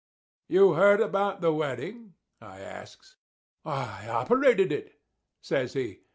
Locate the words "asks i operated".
2.61-4.71